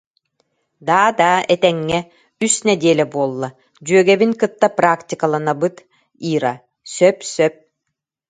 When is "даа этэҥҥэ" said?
1.19-1.99